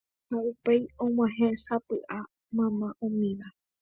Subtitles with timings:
[0.29, 2.19] ha upéi og̃uahẽ sapy'a
[2.57, 3.47] mama umíva.